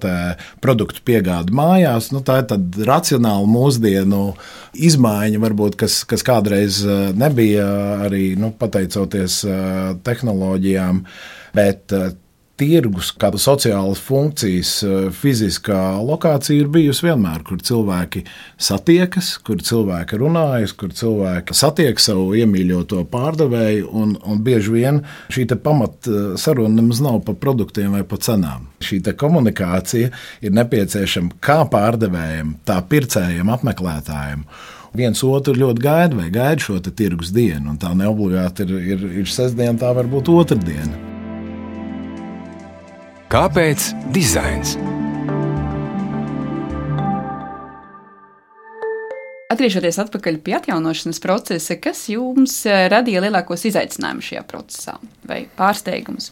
produktu 0.63 1.03
piegādi 1.05 1.55
mājās. 1.55 2.11
Nu, 2.11 2.21
tā 2.25 2.41
ir 2.43 2.85
racionāla 2.87 3.47
mūsdienu 3.47 4.25
izmaiņa, 4.75 5.39
varbūt, 5.43 5.79
kas, 5.79 6.01
kas 6.09 6.25
kādreiz 6.25 6.81
uh, 6.85 7.09
nebija 7.15 7.67
arī 8.09 8.33
nu, 8.39 8.51
pateicoties 8.59 9.41
tehnoloģijām. 10.05 11.01
Bet 11.55 11.93
tirgus, 12.59 13.11
kā 13.19 13.31
sociālas 13.39 13.99
funkcijas, 14.03 14.71
eh, 14.83 15.07
fiziskā 15.11 15.79
lokācija 15.99 16.63
ir 16.63 16.67
bijusi 16.71 17.07
vienmēr, 17.07 17.43
kur 17.43 17.57
cilvēki 17.57 18.23
satiekas, 18.57 19.35
kur 19.43 19.57
cilvēki 19.57 20.19
runājas, 20.19 20.75
kur 20.75 20.89
cilvēki 20.89 21.53
satiek 21.53 21.99
savu 21.99 22.33
iemīļoto 22.35 23.03
pārdevēju. 23.11 23.89
Un, 23.91 24.15
un 24.23 24.43
bieži 24.43 24.71
vien 24.71 25.01
šī 25.29 25.47
pamatsaruna 25.55 26.71
eh, 26.71 26.77
nemaz 26.79 27.01
nav 27.01 27.21
par 27.25 27.35
produktiem 27.35 27.91
vai 27.91 28.03
par 28.03 28.19
cenām. 28.19 28.69
Šī 28.79 29.01
komunikācija 29.15 30.11
ir 30.41 30.51
nepieciešama 30.55 31.39
kā 31.41 31.63
pārdevējiem, 31.71 32.55
tā 32.65 32.79
pircējiem, 32.81 33.51
apmeklētājiem. 33.51 34.45
viens 34.95 35.23
otru 35.23 35.53
ļoti 35.53 35.81
gaida 35.81 36.15
vai 36.15 36.29
gaida 36.29 36.61
šo 36.61 36.79
tirgus 36.79 37.33
dienu. 37.35 37.75
Tā 37.75 37.91
neobligāti 37.91 38.63
ir, 38.63 38.71
ir, 38.79 39.03
ir 39.23 39.27
sestdiena, 39.27 39.77
tā 39.77 39.91
var 39.91 40.07
būt 40.07 40.29
otrdiena. 40.31 41.14
Kāpēc 43.35 43.89
dizains? 44.15 44.77
Atgriežoties 49.51 49.99
atpakaļ 50.05 50.37
pie 50.45 50.53
atjaunošanas 50.55 51.19
procesa, 51.19 51.75
kas 51.75 52.05
jums 52.13 52.55
eh, 52.63 52.85
radīja 52.93 53.25
lielākos 53.25 53.67
izaicinājumus 53.67 54.29
šajā 54.31 54.45
procesā 54.47 54.95
vai 55.27 55.41
pārsteigumus? 55.59 56.31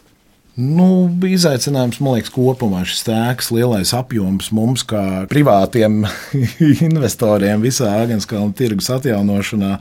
Nu, 0.53 1.09
izaicinājums, 1.25 1.97
man 1.97 2.19
liekas, 2.19 2.29
kopumā 2.29 2.83
šis 2.85 3.07
ēkas 3.09 3.47
lielais 3.55 3.89
apjoms 3.97 4.51
mums, 4.53 4.83
kā 4.85 5.23
privātiem 5.25 6.03
investoriem 6.91 7.63
visā 7.65 7.89
Agenskalna 8.03 8.53
tirgus 8.53 8.91
atjaunošanā. 8.93 9.79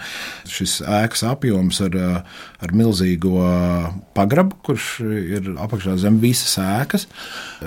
Šis 0.49 0.79
ēkas 0.81 1.27
apjoms 1.29 1.83
ar, 1.85 1.99
ar 2.65 2.73
milzīgo 2.73 3.43
pagrabu, 4.17 4.57
kurš 4.65 4.87
ir 5.05 5.51
apakšā 5.61 5.99
zem 6.01 6.17
visas 6.23 6.57
ēkas. 6.63 7.05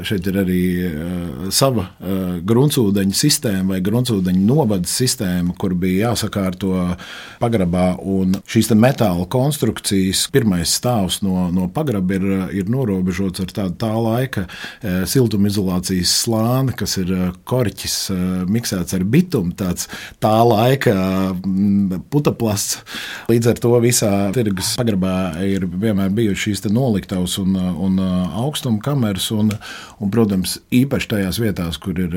Šeit 0.01 0.25
ir 0.31 0.41
arī 0.41 0.63
uh, 0.87 1.45
sava 1.53 1.85
uh, 1.85 2.41
gruntsūdeņa 2.41 3.19
sistēma 3.21 3.75
vai 3.75 3.79
gruntsūdeņa 3.85 4.43
novada 4.49 4.89
sistēma, 4.89 5.53
kur 5.61 5.77
bija 5.77 6.09
jāsakārto 6.09 6.73
pagrabā. 7.37 7.85
Un 8.01 8.39
šīs 8.49 8.73
metāla 8.73 9.29
konstrukcijas 9.29 10.25
pirmais 10.33 10.73
stāvs 10.81 11.21
no, 11.21 11.51
no 11.53 11.69
pagraba 11.69 12.17
ir, 12.17 12.27
ir 12.63 12.73
norūpēts 12.73 12.94
ierobežots 12.95 13.43
ar 13.43 13.51
tādu 13.51 13.75
tā 13.79 13.91
laika 13.91 14.45
e, 14.81 15.05
siltumizolācijas 15.09 16.11
slāni, 16.23 16.75
kas 16.77 16.97
ir 17.01 17.11
e, 17.11 17.29
korķis 17.47 17.97
e, 18.11 18.17
miksēts 18.51 18.95
ar 18.95 19.03
bitumu, 19.03 19.53
tāds 19.57 19.89
tā 20.23 20.35
laika 20.45 20.95
putaplasts. 22.11 22.81
Līdz 23.29 23.51
ar 23.51 23.61
to 23.61 23.73
visā 23.83 24.11
tirgus 24.35 24.75
pagrabā 24.79 25.15
ir 25.45 25.67
vienmēr 25.67 26.13
bijušas 26.15 26.43
šīs 26.45 26.65
noliktavas 26.69 27.37
un, 27.41 27.55
un 27.55 27.99
augstuma 28.01 28.81
kameras, 28.83 29.29
un, 29.33 29.51
un, 29.99 30.11
protams, 30.13 30.59
īpaši 30.75 31.09
tajās 31.15 31.39
vietās, 31.41 31.79
kur 31.81 31.97
ir 31.99 32.13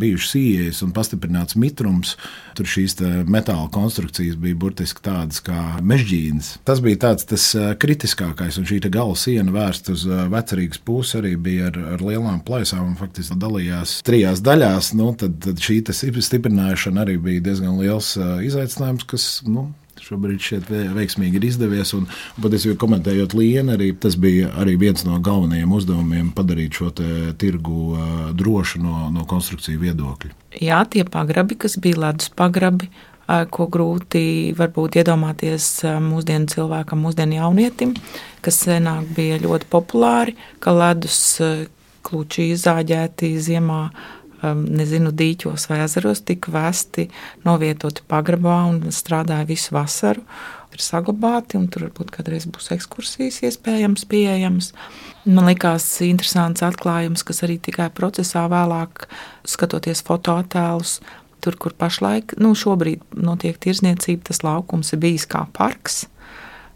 bijušas 0.00 0.36
ieejas 0.40 0.82
un 0.86 0.94
pastiprināts 0.96 1.58
mitrums, 1.60 2.14
tur 2.56 2.68
šīs 2.70 2.96
metāla 3.28 3.66
konstrukcijas 3.74 4.38
bija 4.40 4.56
burtiski 4.58 5.02
tādas 5.04 5.42
kā 5.44 5.80
mežģīnas. 5.84 6.54
Tas 6.64 6.80
bija 6.84 7.02
tāds 7.08 7.28
tas 7.28 7.50
kritiskākais, 7.82 8.60
un 8.60 8.68
šī 8.68 8.80
gala 8.94 9.16
siena 9.18 9.52
vērsta 9.54 9.83
vērsts 9.84 10.06
uz 10.06 10.30
vecerīgas 10.32 10.80
puses, 10.84 11.20
arī 11.20 11.36
bija 11.36 11.68
ar, 11.70 11.78
ar 11.94 12.02
lielām 12.02 12.42
plaisām 12.44 12.92
un 12.92 12.96
faktiski 12.96 13.36
dalījās 13.36 14.02
trijās 14.04 14.40
daļās. 14.40 14.94
Nu, 14.94 15.14
tad, 15.14 15.40
tad 15.40 15.58
šī 15.58 15.82
stiprināšana 15.84 17.04
arī 17.04 17.18
bija 17.18 17.40
diezgan 17.40 17.78
liels 17.78 18.16
izaicinājums, 18.16 19.04
kas 19.04 19.42
nu, 19.46 19.72
šobrīd 20.00 20.40
šķiet 20.40 20.70
veiksmīgi 20.94 21.38
ir 21.38 21.44
izdevies. 21.48 21.94
Un, 21.94 22.06
patiesībā, 22.40 22.76
komentējot 22.80 23.34
Lienu, 23.34 23.74
arī 23.76 23.92
tas 23.96 24.16
bija 24.16 24.50
arī 24.60 24.76
viens 24.76 25.04
no 25.04 25.18
galvenajiem 25.20 25.72
uzdevumiem 25.72 26.32
padarīt 26.34 26.80
šo 26.80 26.90
tirgu 27.38 27.96
drošu 28.34 28.82
no, 28.82 29.08
no 29.14 29.24
konstrukciju 29.28 29.80
viedokļa. 29.80 30.34
Jā, 30.62 30.84
tie 30.90 31.04
pagrabi, 31.04 31.56
kas 31.58 31.78
bija 31.82 32.06
ledus 32.06 32.30
pagrabi, 32.30 32.90
ko 33.26 33.66
grūti 33.72 34.52
varbūt 34.56 34.98
iedomāties 35.00 35.68
mūsdienu 36.04 36.50
cilvēkam, 36.52 37.04
mūsdienu 37.06 37.38
jaunietim, 37.38 37.94
kas 38.44 38.60
senāk 38.66 39.08
bija 39.16 39.40
ļoti 39.42 39.70
populāri, 39.72 40.36
ka 40.60 40.74
ledus 40.76 41.22
kluči 42.04 42.50
izāģēti 42.54 43.32
ziemā. 43.40 43.86
Nezinu, 44.44 45.08
dīķos 45.16 45.70
vai 45.70 45.78
ezeros 45.86 46.20
tika 46.28 46.52
vēsti, 46.52 47.06
novietoti 47.46 48.02
pagrabā 48.10 48.58
un 48.68 48.82
strādāja 48.92 49.46
visu 49.48 49.72
vasaru. 49.72 50.20
Ir 50.74 50.82
saglabāti, 50.82 51.56
un 51.56 51.68
tur 51.72 51.86
varbūt 51.86 52.10
kādreiz 52.12 52.44
būs 52.50 52.72
ekskursijas, 52.74 53.38
iespējams, 53.46 54.04
pieejamas. 54.10 54.72
Man 55.24 55.46
liekas, 55.48 55.86
interesants 56.04 56.64
atklājums, 56.66 57.22
kas 57.24 57.40
arī 57.46 57.56
tikai 57.62 57.86
procesā 57.94 58.42
vēlāk, 58.52 59.06
skatoties 59.48 60.02
fotoattēlus, 60.04 60.98
Tur, 61.44 61.58
kur 61.60 61.74
pašlaik 61.76 62.38
nu, 62.40 62.54
notiek 63.20 63.58
tirzniecība, 63.60 64.30
tas 64.30 64.40
laukums 64.46 64.94
ir 64.94 65.02
bijis 65.02 65.26
kā 65.28 65.44
parks. 65.52 66.06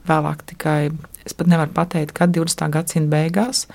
Vēlāk 0.09 0.45
tikai 0.51 0.91
es 1.25 1.37
pat 1.37 1.49
nevaru 1.49 1.73
pateikt, 1.77 2.13
kad 2.17 2.33
20. 2.37 2.69
gadsimta 2.73 3.13
beigās 3.13 3.67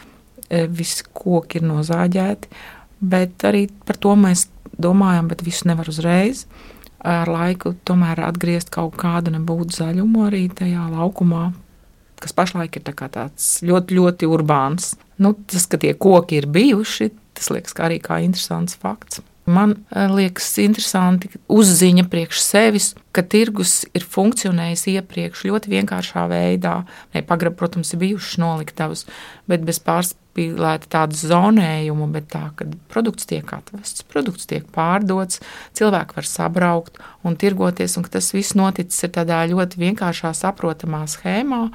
e, 0.49 0.67
visi 0.69 1.05
koki 1.13 1.59
ir 1.59 1.65
nozāģēti, 1.69 2.51
bet 3.01 3.45
arī 3.49 3.67
par 3.87 3.97
to 4.01 4.13
mēs 4.17 4.47
domājam, 4.77 5.29
bet 5.31 5.43
visu 5.45 5.67
nevar 5.69 5.89
uzreiz. 5.89 6.45
Ar 7.03 7.27
laiku 7.27 7.73
tomēr 7.83 8.21
atgriezt 8.23 8.71
kaut 8.71 8.95
kādu 9.01 9.33
nebūtu 9.33 9.75
zaļumu 9.75 10.27
arī 10.29 10.45
tajā 10.55 10.85
laukumā, 10.93 11.49
kas 12.23 12.37
pašlaik 12.37 12.79
ir 12.79 12.85
tā 12.87 12.93
tāds 12.95 13.57
ļoti, 13.65 13.97
ļoti 13.97 14.29
urbāns. 14.29 14.93
Nu, 15.19 15.33
tas, 15.35 15.67
ka 15.67 15.81
tie 15.81 15.91
koki 15.97 16.39
ir 16.39 16.47
bijuši, 16.53 17.11
tas 17.35 17.51
liekas 17.51 17.75
arī 17.83 17.99
kā 18.03 18.21
interesants 18.23 18.79
fakts. 18.79 19.19
Man 19.45 19.75
eh, 19.91 20.07
liekas, 20.07 20.53
interesanti 20.63 21.27
uzziņa 21.51 22.05
priekš 22.11 22.39
sevis, 22.39 22.93
ka 23.11 23.25
tirgus 23.27 23.81
ir 23.91 24.05
funkcionējis 24.07 24.85
iepriekš 24.93 25.43
ļoti 25.49 25.71
vienkāršā 25.73 26.23
veidā. 26.31 26.77
Ne, 27.11 27.23
pagrab, 27.27 27.57
protams, 27.59 27.91
ir 27.91 27.99
bijušas 28.05 28.39
noliktavas, 28.39 29.03
bet 29.51 29.65
bez 29.67 29.81
pārspīlēta 29.83 30.87
tāda 30.95 31.19
zonējuma, 31.19 32.07
bet 32.15 32.29
tā, 32.31 32.45
ka 32.55 32.69
produkts 32.93 33.27
tiek 33.27 33.51
atvests, 33.55 34.05
produkts 34.07 34.47
tiek 34.47 34.63
pārdots, 34.71 35.43
cilvēki 35.75 36.17
var 36.21 36.29
sabraukt 36.29 37.03
un 37.27 37.35
tirgoties, 37.35 37.97
un 37.99 38.07
tas 38.07 38.31
viss 38.31 38.55
noticis 38.55 39.03
ir 39.03 39.11
tādā 39.19 39.43
ļoti 39.51 39.83
vienkāršā, 39.83 40.31
saprotamā 40.39 41.03
schēmā. 41.11 41.65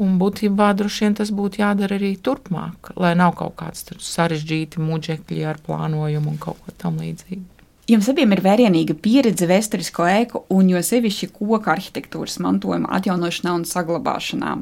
Un 0.00 0.16
būtībā 0.20 0.70
droši 0.78 1.04
vien 1.04 1.14
tas 1.18 1.30
būtu 1.34 1.60
jādara 1.60 1.98
arī 1.98 2.14
turpmāk, 2.16 2.94
lai 2.96 3.12
nav 3.18 3.34
kaut 3.36 3.58
kāds 3.60 3.84
sarežģīti 4.00 4.80
muģekļi 4.80 5.46
ar 5.50 5.60
plānojumu 5.66 6.32
un 6.32 6.38
kaut 6.40 6.60
ko 6.64 6.76
tamlīdzīgu. 6.80 7.44
Jums 7.90 8.06
abiem 8.12 8.30
ir 8.30 8.40
vērienīga 8.44 8.94
pieredze 9.02 9.48
vēsturisko 9.50 10.04
ēku 10.06 10.44
un 10.54 10.68
jo 10.70 10.80
sevišķi 10.86 11.32
koku 11.34 11.72
arhitektūras 11.72 12.38
mantojuma 12.40 12.92
atjaunošanā 13.00 13.54
un 13.58 13.64
saglabāšanā. 13.66 14.52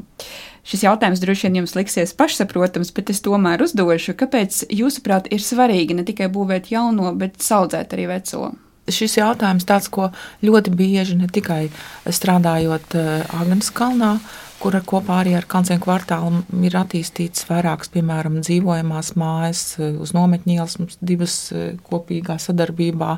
Šis 0.68 0.86
jautājums 0.86 1.20
droši 1.20 1.46
vien 1.46 1.58
jums 1.60 1.76
liksies 1.76 2.14
pašsaprotams, 2.16 2.90
bet 2.96 3.12
es 3.12 3.20
tomēr 3.24 3.62
uzdošu, 3.66 4.16
kāpēc, 4.18 4.62
jūsuprāt, 4.72 5.28
ir 5.34 5.44
svarīgi 5.44 5.98
ne 5.98 6.06
tikai 6.08 6.30
būvēt 6.32 6.72
jauno, 6.72 7.12
bet 7.20 7.36
audzēt 7.58 7.94
arī 7.94 8.08
veco 8.16 8.54
šis 8.88 9.18
jautājums 9.18 9.66
tāds, 9.68 9.90
ko 9.92 10.08
ļoti 10.44 10.72
bieži 10.72 11.18
ne 11.18 11.28
tikai 11.28 11.66
strādājot 12.08 12.96
eh, 12.96 13.36
Agnēs 13.36 13.68
kalnā, 13.74 14.16
kura 14.58 14.80
kopā 14.84 15.20
arī 15.22 15.34
ar 15.38 15.46
Kancēnu 15.48 15.82
kvartālu 15.82 16.42
ir 16.66 16.76
attīstīts 16.78 17.46
vairākas, 17.48 17.90
piemēram, 17.94 18.40
dzīvojamās 18.42 19.12
mājas 19.18 19.62
uz 19.78 20.12
nometņielas, 20.16 20.78
mums 20.80 20.98
divas 21.04 21.36
e, 21.52 21.70
kopīgā 21.86 22.38
sadarbībā 22.42 23.14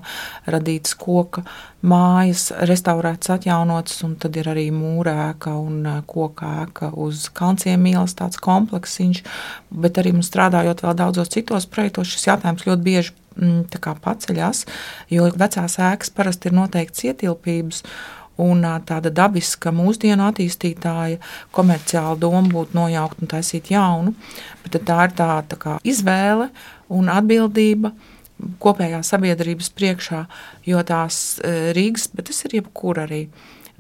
radītas 0.53 0.97
koka 1.01 1.45
mājas, 1.81 2.51
restaurētas, 2.69 3.33
atjaunotas, 3.39 4.03
un 4.07 4.19
tad 4.21 4.37
ir 4.37 4.51
arī 4.53 4.67
mūrēka 4.75 5.55
un 5.61 5.81
e, 5.89 5.97
koka 6.11 6.53
ēka 6.67 6.93
uz 7.01 7.29
Kanciem 7.37 7.89
ielas 7.89 8.17
tāds 8.19 8.41
kompleksiņš, 8.45 9.25
bet 9.83 10.01
arī 10.03 10.15
mums 10.17 10.29
strādājot 10.33 10.85
vēl 10.85 11.01
daudzos 11.01 11.33
citos 11.33 11.69
projektos, 11.71 12.13
šis 12.13 12.29
jautājums 12.33 12.69
ļoti 12.69 12.87
bieži 12.87 13.17
mm, 13.37 13.99
paceļas, 14.05 14.65
jo 15.13 15.33
vecās 15.41 15.81
ēkas 15.91 16.13
parasti 16.17 16.51
ir 16.51 16.59
noteikts 16.61 17.09
ietilpības, 17.09 17.85
Un 18.41 18.65
tāda 18.89 19.13
dabiska 19.13 19.73
mūsdienu 19.75 20.25
attīstītāja 20.31 21.19
komerciāla 21.57 22.17
doma 22.21 22.47
būtu 22.49 22.79
nojaukt 22.79 23.21
un 23.21 23.31
taisīt 23.31 23.73
jaunu, 23.75 24.15
bet 24.65 24.81
tā 24.89 25.03
ir 25.09 25.15
tā, 25.19 25.29
tā 25.51 25.59
kā 25.61 25.77
izvēle 25.85 26.49
un 26.89 27.13
atbildība 27.13 27.93
kopējā 28.63 29.03
sabiedrības 29.05 29.69
priekšā, 29.77 30.25
jo 30.65 30.83
tās 30.89 31.41
Rīgas, 31.77 32.09
bet 32.15 32.31
tas 32.31 32.45
ir 32.49 32.61
jebkur 32.61 33.03
arī, 33.05 33.25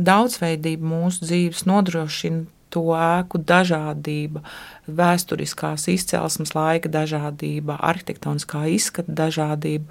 daudzveidība 0.00 0.92
mūsu 0.92 1.24
dzīves 1.24 1.66
nodrošina 1.68 2.44
to 2.70 2.84
ēku 2.94 3.40
dažādība, 3.42 4.42
vēsturiskās 4.86 5.88
izcelsmes 5.90 6.54
laika 6.54 6.90
dažādība, 6.92 7.78
arhitektoniskā 7.90 8.66
izskata 8.76 9.14
dažādība. 9.24 9.90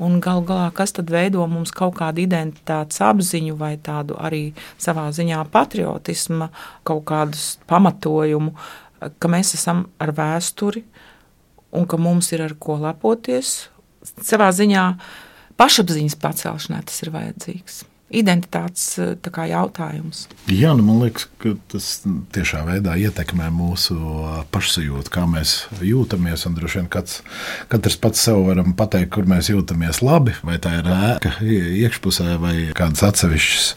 Un 0.00 0.16
galu 0.24 0.46
galā, 0.48 0.70
kas 0.72 0.94
tad 0.96 1.10
veido 1.12 1.44
mums 1.50 1.74
kaut 1.76 1.98
kādu 1.98 2.22
identitātes 2.22 3.02
apziņu 3.04 3.56
vai 3.60 3.74
tādu 3.84 4.16
arī 4.16 4.54
savā 4.80 5.10
ziņā 5.12 5.42
patriotisma, 5.52 6.48
kaut 6.88 7.04
kādus 7.10 7.58
pamatojumu, 7.68 8.54
ka 9.20 9.32
mēs 9.32 9.52
esam 9.58 9.84
ar 10.00 10.14
vēsturi 10.16 10.86
un 11.76 11.84
ka 11.86 12.00
mums 12.00 12.32
ir 12.32 12.46
ar 12.46 12.56
ko 12.56 12.78
lepoties. 12.80 13.68
Savā 14.24 14.48
ziņā 14.56 14.86
pašapziņas 15.60 16.16
pacelšanai 16.20 16.82
tas 16.88 17.04
ir 17.04 17.12
vajadzīgs. 17.12 17.84
Identitātes 18.10 18.84
eh, 18.98 19.14
kā, 19.30 19.46
jautājums. 19.50 20.26
Jā, 20.50 20.74
nu 20.76 20.84
man 20.86 21.00
liekas, 21.04 21.28
ka 21.42 21.54
tas 21.72 21.88
tiešā 22.34 22.64
veidā 22.68 22.96
ietekmē 23.00 23.50
mūsu 23.54 23.96
pašsajūtu, 24.54 25.12
kā 25.14 25.26
mēs 25.30 25.56
jūtamies. 25.84 26.46
Droši 26.60 26.80
vien 26.80 26.88
katrs, 26.90 27.20
katrs 27.70 27.98
pats 28.00 28.24
sev 28.26 28.42
varam 28.48 28.74
pateikt, 28.76 29.12
kur 29.14 29.28
mēs 29.30 29.52
jūtamies 29.52 30.02
labi, 30.04 30.34
vai 30.46 30.58
tā 30.62 30.80
ir 30.80 30.90
ēka 30.90 31.36
iekšpusē 31.86 32.34
vai 32.42 32.56
kādas 32.76 33.04
atsevišķas 33.06 33.68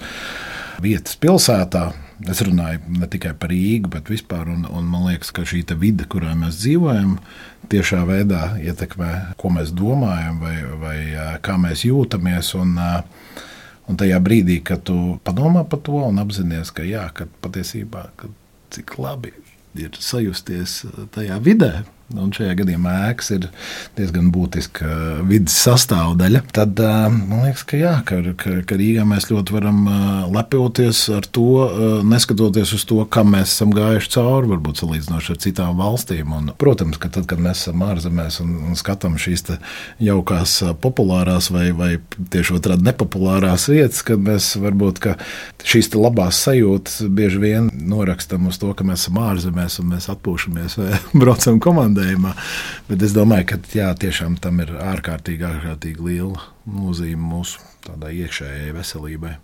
vietas 0.84 1.20
pilsētā. 1.22 1.92
Es 2.30 2.40
runāju 2.46 2.94
ne 3.02 3.08
tikai 3.12 3.34
par 3.36 3.52
Rīgu, 3.52 3.90
bet 3.92 4.10
vispār. 4.12 4.48
Un, 4.54 4.68
un 4.70 4.86
man 4.88 5.10
liekas, 5.10 5.34
ka 5.36 5.44
šī 5.48 5.64
vide, 5.80 6.06
kurā 6.10 6.36
mēs 6.40 6.62
dzīvojam, 6.62 7.18
tiešā 7.72 8.04
veidā 8.08 8.54
ietekmē, 8.64 9.10
ko 9.40 9.52
mēs 9.52 9.74
domājam 9.76 10.40
vai, 10.44 10.56
vai 10.80 10.98
kā 11.44 11.58
mēs 11.60 11.84
jūtamies. 11.88 12.54
Un, 12.60 12.78
un 13.90 14.00
tajā 14.00 14.20
brīdī, 14.24 14.60
kad 14.66 14.84
tu 14.88 15.18
padomā 15.28 15.66
par 15.70 15.82
to 15.86 16.00
un 16.08 16.22
apzināties, 16.22 16.72
ka, 16.76 16.86
jā, 16.88 17.08
ka 17.16 17.28
patiesībā 17.44 18.08
ka 18.20 18.30
cik 18.74 18.96
labi 19.02 19.34
ir 19.80 19.98
sajusties 20.00 20.84
tajā 21.16 21.40
vidē, 21.44 21.72
un 22.12 22.32
šajā 22.36 22.54
gadījumā 22.60 22.94
ēkas 23.10 23.32
ir 23.36 23.48
diezgan 23.98 24.30
būtiska 24.34 25.24
vidas 25.28 25.56
sastāvdaļa, 25.64 26.44
tad 26.54 26.80
man 27.14 27.46
liekas, 27.48 27.64
ka, 27.70 27.80
jā, 27.80 27.94
ka, 28.08 28.20
ka, 28.40 28.56
ka 28.68 28.78
Rīgā 28.80 29.06
mēs 29.08 29.30
ļoti 29.32 29.56
varam 29.56 29.80
lepoties 30.34 31.06
ar 31.16 31.26
to, 31.34 31.66
neskatoties 32.08 32.76
uz 32.78 32.86
to, 32.90 33.00
kam 33.14 33.34
mēs 33.34 33.56
esam 33.56 33.74
gājuši 33.76 34.12
cauri, 34.14 34.52
varbūt 34.54 34.84
salīdzinoši 34.84 35.34
ar 35.34 35.42
citām 35.46 35.80
valstīm. 35.80 36.36
Un, 36.38 36.52
protams, 36.60 37.00
ka 37.02 37.10
tad, 37.14 37.28
kad 37.30 37.42
mēs 37.44 37.66
esam 37.66 37.86
ārzemēs 37.88 38.40
un, 38.44 38.56
un 38.70 38.80
skatām 38.80 39.18
šīs 39.22 39.46
jaukās, 40.04 40.60
populārās 40.84 41.50
vai, 41.54 41.70
vai 41.76 41.92
tieši 42.34 42.58
otrādi 42.60 42.88
nepopulārās 42.88 43.68
vietas, 43.72 44.04
kad 44.06 44.22
mēs 44.24 44.54
varbūt 44.62 45.02
šīs 45.66 45.92
labās 45.98 46.44
sajūtas 46.46 47.02
bieži 47.14 47.42
vien 47.42 47.72
norakstam 47.90 48.48
uz 48.50 48.60
to, 48.62 48.72
ka 48.78 48.86
mēs 48.88 49.06
esam 49.06 49.20
ārzemēs 49.24 49.80
un 49.82 49.92
mēs 49.96 50.10
atpūšamies 50.14 50.78
vai 50.80 50.92
braucam 51.24 51.60
komandai 51.64 51.93
zaudējumā. 51.94 52.34
Bet 52.90 53.04
es 53.06 53.14
domāju, 53.16 53.48
ka 53.54 53.60
jā, 53.74 53.94
tiešām 54.00 54.38
tam 54.42 54.62
ir 54.64 54.74
ārkārtīgi, 54.74 55.46
ārkārtīgi 55.48 56.04
liela 56.04 56.42
nozīme 56.66 57.22
mūsu 57.22 57.60
iekšējai 57.94 58.74
veselībai. 58.76 59.38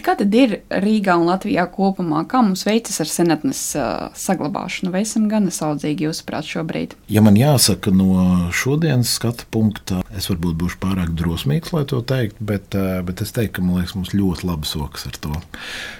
Bet 0.00 0.06
kā 0.06 0.14
tad 0.16 0.32
ir 0.32 0.52
Rīgā 0.72 1.12
un 1.20 1.26
Latvijā 1.28 1.66
kopumā? 1.68 2.22
Kā 2.24 2.38
mums 2.40 2.62
veicas 2.64 3.02
ar 3.02 3.08
senatnes 3.10 3.58
uh, 3.76 4.06
saglabāšanu? 4.16 4.88
Vai 4.94 5.02
esam 5.04 5.26
gana 5.28 5.52
saudzīgi, 5.52 6.06
jūsuprāt, 6.06 6.46
šobrīd? 6.48 6.94
Ja 7.12 7.20
man 7.20 7.36
jāsaka 7.36 7.92
no 7.92 8.48
šodienas 8.56 9.12
skatu 9.18 9.44
punkta, 9.52 9.98
es 10.16 10.30
varbūt 10.32 10.56
būšu 10.62 10.78
pārāk 10.80 11.12
drosmīgs, 11.18 11.74
lai 11.76 11.82
to 11.92 12.00
teiktu, 12.00 12.46
bet, 12.48 12.72
uh, 12.80 13.02
bet 13.04 13.20
es 13.20 13.34
teiktu, 13.36 13.58
ka 13.58 13.74
liekas, 13.74 13.92
mums 13.98 14.14
ļoti 14.16 14.48
labi 14.48 14.70
sokas 14.70 15.04
ar 15.10 15.20
to. 15.20 15.34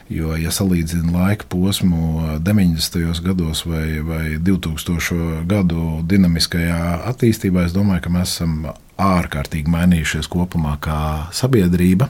Jo, 0.09 0.33
ja 0.40 0.49
salīdzinu 0.49 1.12
laika 1.19 1.50
posmu 1.52 2.38
90. 2.40 3.21
gados 3.28 3.66
vai, 3.69 3.85
vai 4.00 4.25
2000. 4.40 5.45
gadu 5.52 6.00
dinamiskajā 6.09 7.02
attīstībā, 7.12 7.69
es 7.69 7.76
domāju, 7.76 8.07
ka 8.09 8.16
mēs 8.16 8.33
esam 8.33 8.73
ārkārtīgi 9.00 9.69
mainījušies 9.76 10.33
kopumā 10.33 10.78
kā 10.80 10.97
sabiedrība 11.37 12.09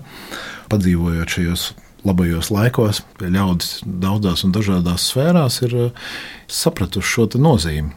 padzīvojot 0.70 1.36
šajos 1.36 1.70
labajos 2.06 2.50
laikos, 2.54 3.02
ļaudis 3.20 3.80
daudzās 3.84 4.44
un 4.46 4.54
dažādās 4.56 5.10
sfērās 5.10 5.60
ir 5.66 5.76
eh, 5.76 6.04
sapratuši 6.48 7.14
šo 7.14 7.28
nozīmi. 7.42 7.92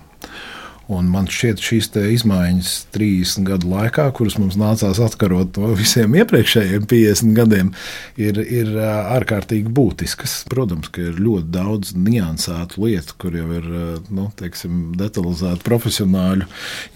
Un 0.94 1.10
man 1.12 1.28
šķiet, 1.32 1.62
šīs 1.64 1.90
izmaiņas 2.14 2.72
30 2.94 3.48
gadu 3.48 3.70
laikā, 3.72 4.06
kuras 4.16 4.38
mums 4.40 4.58
nācās 4.60 5.00
atkarot 5.04 5.58
no 5.62 5.72
visiem 5.78 6.14
iepriekšējiem 6.20 6.86
50 6.90 7.38
gadiem, 7.38 7.72
ir, 8.20 8.40
ir 8.44 8.74
ārkārtīgi 8.78 9.72
būtiskas. 9.74 10.42
Protams, 10.52 10.92
ka 10.94 11.08
ir 11.10 11.22
ļoti 11.24 11.50
daudz 11.54 11.94
niansētu 11.98 12.84
lietu, 12.84 13.18
kur 13.22 13.38
jau 13.38 13.48
ir 13.58 13.70
nu, 14.14 14.30
teiksim, 14.40 14.94
detalizēta 15.00 15.64
profesionāļu 15.66 16.48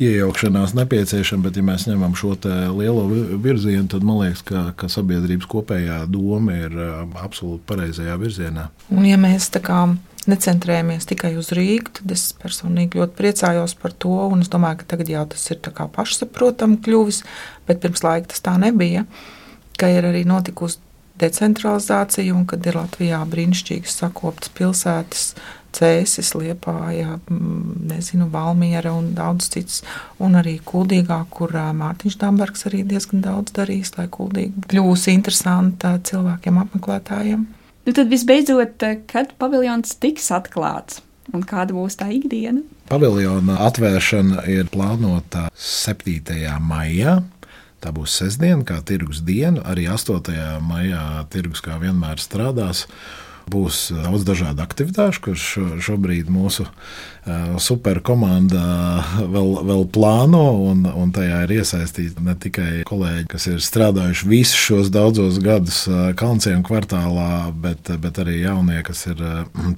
iejaukšanās 0.04 0.76
nepieciešama, 0.78 1.48
bet, 1.48 1.60
ja 1.60 1.68
mēs 1.68 1.88
ņemam 1.90 2.18
šo 2.18 2.36
lielo 2.78 3.08
virzienu, 3.42 3.88
tad 3.92 4.06
man 4.06 4.22
liekas, 4.26 4.44
ka, 4.48 4.68
ka 4.78 4.90
sabiedrības 4.92 5.50
kopējā 5.50 6.04
doma 6.12 6.60
ir 6.68 6.78
absolūti 7.24 7.66
pareizajā 7.70 8.20
virzienā. 8.22 8.70
Un, 8.94 9.08
ja 9.08 9.18
mēs 9.22 9.50
tā 9.54 9.64
kā 9.64 9.86
necentrējamies 10.32 11.08
tikai 11.10 11.34
uz 11.40 11.52
Rīgu, 11.56 11.94
tad 12.00 12.12
es 12.16 12.30
personīgi 12.38 13.00
ļoti 13.00 13.18
priecājos 13.18 13.76
par 13.80 13.96
to. 13.96 14.16
Es 14.42 14.52
domāju, 14.54 14.82
ka 14.82 14.92
tagad 14.96 15.12
jau 15.12 15.26
tas 15.34 15.46
ir 15.54 15.62
pašsaprotami 15.62 16.82
kļuvis, 16.86 17.24
bet 17.68 17.82
pirms 17.84 18.04
laika 18.06 18.34
tas 18.34 18.44
tā 18.46 18.58
nebija. 18.62 19.06
Ka 19.78 19.90
ir 19.94 20.08
arī 20.10 20.24
notikusi 20.26 20.82
decentralizācija, 21.22 22.34
un 22.36 22.46
kad 22.50 22.66
ir 22.66 22.78
Latvijā 22.78 23.22
brīnišķīgas 23.30 24.02
sakoptas 24.04 24.54
pilsētas, 24.58 25.32
Cēsis, 25.78 26.32
Liepāja, 26.34 27.20
nezinu, 27.30 28.30
Valmiera 28.34 28.94
un 28.98 29.12
daudz 29.18 29.50
cits, 29.54 29.84
un 30.24 30.38
arī 30.40 30.56
Kuldīgā, 30.66 31.20
kur 31.30 31.54
Mārtiņš 31.54 32.18
Dambergs 32.22 32.66
arī 32.70 32.82
diezgan 32.88 33.22
daudz 33.26 33.54
darījis, 33.58 33.94
lai 34.00 34.08
Kuldīga 34.10 34.64
kļūst 34.72 35.12
interesanta 35.14 35.98
cilvēkiem, 36.08 36.58
apmeklētājiem. 36.64 37.46
Nu, 37.88 37.94
tad 37.94 38.10
visbeidzot, 38.12 38.84
eh, 38.84 38.98
kad 39.08 39.30
paviljons 39.40 39.94
tiks 40.04 40.26
atklāts 40.36 41.00
un 41.32 41.46
kāda 41.48 41.72
būs 41.72 41.96
tā 41.96 42.10
ikdiena? 42.12 42.60
Paviljona 42.92 43.56
atvēršana 43.64 44.44
ir 44.52 44.68
plānota 44.74 45.46
7. 45.56 46.58
maijā. 46.60 47.22
Tā 47.80 47.94
būs 47.96 48.18
sestdiena, 48.20 48.66
kā 48.68 48.82
tirgus 48.84 49.22
diena. 49.24 49.64
Arī 49.72 49.88
8. 49.88 50.60
maijā 50.68 51.24
tirgus 51.32 51.64
kā 51.64 51.80
vienmēr 51.80 52.20
strādās. 52.20 52.84
Būs 53.48 53.88
daudz 53.96 54.26
dažādu 54.28 54.60
aktivitāšu, 54.66 55.22
kurš 55.30 55.46
šobrīd 55.86 56.28
mūsu 56.34 56.68
superkomanda 57.60 58.62
vēl, 59.28 59.50
vēl 59.68 59.84
plāno, 59.92 60.44
un, 60.70 60.86
un 60.88 61.12
tajā 61.16 61.42
ir 61.46 61.54
iesaistīti 61.58 62.24
ne 62.24 62.36
tikai 62.40 62.84
kolēģi, 62.88 63.26
kas 63.32 63.48
ir 63.52 63.64
strādājuši 63.64 64.30
visus 64.30 64.62
šos 64.62 64.92
daudzos 64.94 65.40
gadus 65.44 65.82
Kalnciem 66.20 66.64
kvartālā, 66.68 67.52
bet, 67.52 67.92
bet 68.04 68.22
arī 68.24 68.38
jaunie, 68.42 68.80
kas 68.88 69.06
ir 69.12 69.24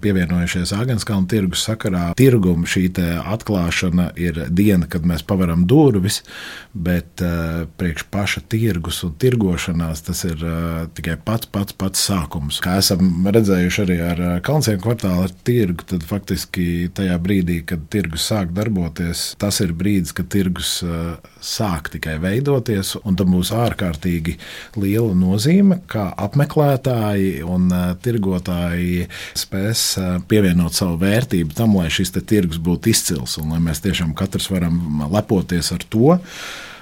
pievienojušies 0.01 0.73
Agenskalnu 0.77 1.29
tirgus 1.29 1.65
sakarā. 1.65 2.12
Tirguma 2.19 2.69
šī 2.69 2.88
atklāšana 3.19 4.12
ir 4.19 4.43
diena, 4.49 4.89
kad 4.89 5.05
mēs 5.05 5.25
pavaram 5.25 5.65
durvis, 5.69 6.21
bet 6.73 7.21
priekš 7.82 8.05
paša 8.13 8.45
tirgus 8.49 9.01
un 9.05 9.13
tirgošanās 9.21 10.05
tas 10.05 10.25
ir 10.29 10.41
tikai 10.97 11.17
pats, 11.25 11.49
pats, 11.49 11.73
pats 11.77 12.05
sākums. 12.10 12.62
Kā 12.62 12.77
esam 12.82 13.25
redzējuši 13.25 13.59
arī 13.84 13.98
ar 14.04 14.22
Kalnciem 14.45 14.80
kvartāla 14.82 15.28
tirgu, 15.48 15.86
tad 15.89 16.04
faktiski 16.08 16.89
tajā 16.95 17.17
brīdī 17.22 17.60
kad 17.67 17.84
tirgus 17.91 18.28
sāk 18.30 18.54
darboties, 18.56 19.34
tas 19.41 19.60
ir 19.63 19.74
brīdis, 19.78 20.13
kad 20.15 20.30
tirgus 20.32 20.78
uh, 20.86 21.17
sāk 21.43 21.91
tikai 21.93 22.17
veidoties, 22.24 22.95
un 23.04 23.17
tam 23.19 23.34
būs 23.36 23.52
ārkārtīgi 23.56 24.38
liela 24.80 25.13
nozīme, 25.17 25.82
kā 25.91 26.08
apmeklētāji 26.28 27.43
un 27.48 27.67
uh, 27.74 27.91
tirgotāji 28.04 29.10
spēs 29.38 29.86
pievienot 30.30 30.78
savu 30.78 31.00
vērtību 31.04 31.58
tam, 31.58 31.78
lai 31.80 31.89
šis 31.93 32.15
tirgus 32.19 32.60
būtu 32.62 32.93
izcils 32.93 33.38
un 33.41 33.54
lai 33.54 33.62
mēs 33.63 33.84
tiešām 33.86 34.15
katrs 34.17 34.50
varam 34.52 35.06
lepoties 35.12 35.72
ar 35.76 35.86
to 35.89 36.17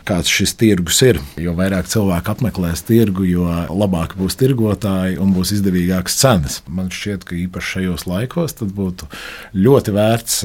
kāds 0.07 0.31
šis 0.31 0.55
tirgus 0.59 1.01
ir. 1.05 1.19
Jo 1.41 1.53
vairāk 1.57 1.89
cilvēku 1.91 2.33
apmeklēs 2.33 2.83
tirgu, 2.87 3.25
jo 3.27 3.45
labāk 3.69 4.15
būs 4.19 4.39
tirgotāji 4.39 5.19
un 5.21 5.33
būs 5.35 5.53
izdevīgākas 5.57 6.17
cenas. 6.21 6.59
Man 6.67 6.91
šķiet, 6.93 7.27
ka 7.27 7.37
īpaši 7.37 7.73
šajos 7.75 8.07
laikos 8.09 8.57
būtu 8.57 9.09
ļoti 9.57 9.95
vērts 9.95 10.41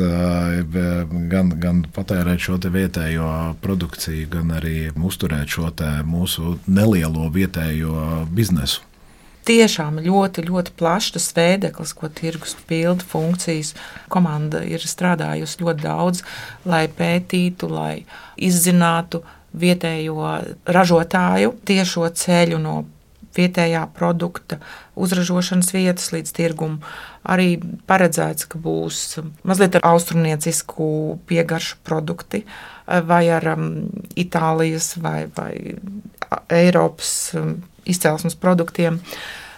gan, 1.32 1.52
gan 1.62 1.84
patērēt 1.94 2.46
šo 2.46 2.60
vietējo 2.62 3.32
produkciju, 3.64 4.30
gan 4.36 4.54
arī 4.58 4.78
uzturēt 4.92 5.58
šo 5.58 5.70
mūsu 6.06 6.58
nelielo 6.66 7.28
vietējo 7.32 8.26
biznesu 8.32 8.82
tiešām 9.48 10.00
ļoti, 10.02 10.44
ļoti 10.48 10.74
plašs 10.78 11.14
tas 11.16 11.28
veideklis, 11.36 11.94
ko 11.98 12.10
tirgus 12.20 12.54
pilda 12.68 13.04
funkcijas. 13.12 13.74
Komanda 14.12 14.62
ir 14.66 14.82
strādājusi 14.86 15.62
ļoti 15.62 15.82
daudz, 15.84 16.22
lai 16.68 16.84
pētītu, 16.86 17.70
lai 17.72 18.04
izzinātu 18.36 19.22
vietējo 19.52 20.32
ražotāju 20.66 21.54
tiešo 21.68 22.08
ceļu 22.08 22.60
no 22.62 22.82
vietējā 23.36 23.86
produkta 23.96 24.58
uzražošanas 24.98 25.72
vietas 25.72 26.10
līdz 26.12 26.32
tirgumu. 26.36 26.82
Arī 27.22 27.56
paredzēts, 27.88 28.48
ka 28.50 28.60
būs 28.60 29.20
mazliet 29.48 29.78
ar 29.78 29.86
austrumniecisku 29.92 30.86
piegaršu 31.30 31.78
produkti 31.86 32.42
vai 33.08 33.24
ar 33.30 33.46
um, 33.54 33.68
Itālijas 34.18 34.96
vai, 35.00 35.28
vai 35.36 35.78
Eiropas 36.52 37.32
um, 37.38 37.54
izcelsmes 37.88 38.36
produktiem. 38.36 38.98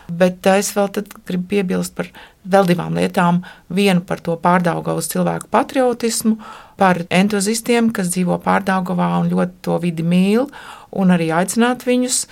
Bet 0.05 0.45
es 0.53 0.75
vēl 0.77 0.91
gribu 1.25 1.49
piebilst 1.49 1.95
par 1.97 2.11
vēl 2.45 2.69
divām 2.69 2.99
lietām. 2.99 3.41
Vienu 3.73 4.05
par 4.05 4.21
to 4.21 4.37
pārdaugavas 4.41 5.09
cilvēku 5.09 5.49
patriotismu, 5.51 6.37
par 6.81 7.03
entuziastiem, 7.11 7.91
kas 7.95 8.13
dzīvo 8.15 8.39
pārdaugavā 8.45 9.11
un 9.21 9.31
ļoti 9.33 9.61
to 9.65 9.79
vidi 9.83 10.07
mīl, 10.07 10.49
un 10.95 11.13
arī 11.15 11.31
aicināt 11.35 11.85
viņus 11.89 12.25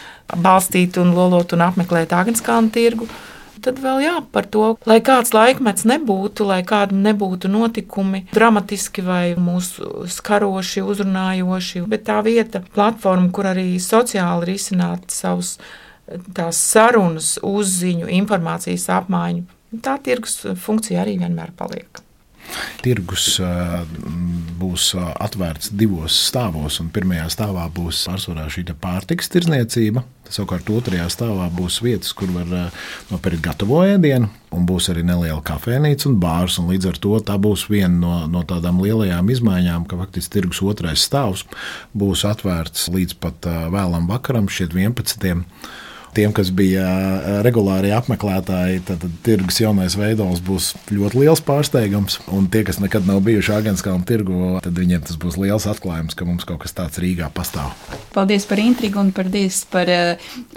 balstīt 0.43 0.99
un 1.03 1.15
lolot 1.17 1.55
un 1.57 1.67
apmeklēt 1.69 2.15
Agenskalnu 2.17 2.73
tirgu. 2.75 3.11
Tad 3.63 3.79
vēl 3.79 4.01
jā, 4.03 4.15
par 4.35 4.49
to, 4.51 4.73
lai 4.91 4.99
kāds 5.07 5.31
laikmets 5.37 5.85
nebūtu, 5.87 6.49
lai 6.49 6.65
kādi 6.67 6.97
nebūtu 6.99 7.47
notikumi 7.53 8.25
dramatiski 8.35 9.05
vai 9.07 9.23
mūsu 9.39 10.09
skaroši, 10.11 10.83
uzrunājoši, 10.83 11.85
bet 11.93 12.09
tā 12.09 12.19
vieta, 12.27 12.65
platforma, 12.75 13.31
kur 13.31 13.53
arī 13.53 13.77
sociāli 13.79 14.51
risināt 14.51 15.15
savus 15.15 15.61
tās 16.35 16.59
sarunas, 16.59 17.37
uzziņu, 17.47 18.11
informācijas 18.19 18.89
apmaiņu. 18.99 19.47
Tā 19.85 19.95
tirgus 20.05 20.43
funkcija 20.59 21.05
arī 21.05 21.21
vienmēr 21.23 21.55
paliek. 21.57 22.03
Tirgus 22.83 23.37
būs 24.61 24.93
atvērts 24.99 25.73
divos 25.77 26.17
stāvos, 26.29 26.79
un 26.83 26.91
pirmajā 26.95 27.29
stāvā 27.33 27.69
būs 27.75 28.03
pārsvarā 28.09 28.49
šī 28.53 28.67
pārtiks 28.81 29.31
tirzniecība. 29.33 30.05
Savukārt 30.33 30.71
otrajā 30.73 31.09
stāvā 31.13 31.49
būs 31.53 31.81
vietas, 31.85 32.13
kur 32.17 32.31
var 32.33 32.73
nopirkt 33.11 33.43
gatavo 33.45 33.83
ēdienu, 33.85 34.31
un 34.55 34.67
būs 34.69 34.89
arī 34.93 35.05
neliela 35.05 35.43
kafejnīca 35.45 36.09
un 36.09 36.19
bārs. 36.23 36.59
Un 36.63 36.71
līdz 36.73 36.93
ar 36.93 37.01
to 37.05 37.19
tā 37.27 37.37
būs 37.43 37.67
viena 37.73 37.93
no, 37.93 38.15
no 38.33 38.45
tādām 38.49 38.81
lielajām 38.85 39.29
izmaiņām, 39.35 39.87
ka 39.91 39.99
faktiski 40.01 40.39
tirgus 40.39 40.63
otrais 40.65 41.05
stāvs 41.05 41.45
būs 41.93 42.25
atvērts 42.29 42.89
līdz 42.95 43.19
pat 43.21 43.49
vēlam 43.75 44.09
vakaram, 44.11 44.49
šķiet 44.49 44.79
11 44.79 45.53
tiem, 46.17 46.33
kas 46.37 46.51
bija 46.55 46.85
regulāri 47.45 47.93
apmeklētāji, 47.97 48.83
tad, 48.89 49.03
tad 49.05 49.15
tirgus 49.27 49.61
jaunais 49.63 49.97
veidols 49.99 50.43
būs 50.45 50.73
ļoti 50.93 51.23
liels 51.23 51.43
pārsteigums. 51.45 52.19
Un 52.33 52.49
tie, 52.53 52.65
kas 52.67 52.81
nekad 52.83 53.07
nav 53.09 53.23
bijuši 53.27 53.55
Agenskalna 53.57 54.07
tirgu, 54.09 54.57
tad 54.65 54.77
viņiem 54.79 55.05
tas 55.09 55.19
būs 55.21 55.39
liels 55.41 55.67
atklājums, 55.71 56.17
ka 56.19 56.29
mums 56.29 56.47
kaut 56.49 56.63
kas 56.65 56.77
tāds 56.77 57.01
Rīgā 57.03 57.31
pastāv. 57.35 57.73
Paldies 58.13 58.47
par 58.49 58.61
intrigu 58.61 59.01
un 59.03 59.13
paldies 59.17 59.63
par 59.73 59.89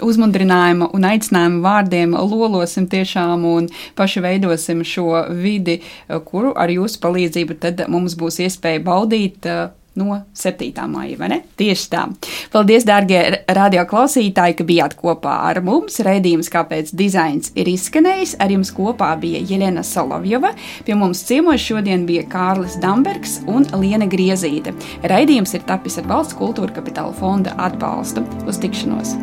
uzmundrinājumu 0.04 0.90
un 0.96 1.08
aicinājumu 1.08 1.62
vārdiem. 1.64 2.16
Lolosim 2.36 2.88
tiešām 2.90 3.46
un 3.48 3.70
paši 3.96 4.22
veidosim 4.24 4.84
šo 4.86 5.24
vidi, 5.40 5.80
kuru 6.28 6.52
ar 6.58 6.72
jūsu 6.72 7.00
palīdzību 7.02 7.58
tad 7.62 7.86
mums 7.92 8.18
būs 8.18 8.42
iespēja 8.44 8.84
baudīt 8.84 9.48
no 9.96 10.20
7. 10.36 10.72
maija, 10.92 11.18
vai 11.20 11.30
ne? 11.32 11.40
Tieši 11.58 11.88
tā. 11.92 12.04
Paldies, 12.52 12.86
dārgie 12.88 13.22
radioklausītāji, 13.58 14.58
ka 14.58 14.66
bijāt 14.68 14.96
kopā 15.00 15.36
ar 15.50 15.62
mums. 15.66 16.00
Redījums, 16.06 16.50
kāpēc 16.52 16.92
dizains 16.96 17.52
ir 17.58 17.70
izskanējis. 17.72 18.36
Ar 18.42 18.52
jums 18.52 18.72
kopā 18.76 19.12
bija 19.20 19.42
Jelena 19.42 19.84
Solovjova. 19.86 20.54
Pie 20.86 20.98
mums 20.98 21.24
ciemos 21.28 21.62
šodien 21.64 22.06
bija 22.08 22.26
Kārlis 22.30 22.78
Dambergs 22.82 23.40
un 23.50 23.68
Liena 23.80 24.08
Griezīte. 24.10 24.74
Raidījums 25.06 25.56
ir 25.56 25.64
tapis 25.68 26.00
ar 26.00 26.10
Valsts 26.10 26.36
kultūra 26.38 26.74
kapitāla 26.76 27.16
fonda 27.16 27.56
atbalstu. 27.68 28.26
Uz 28.46 28.60
tikšanos! 28.62 29.16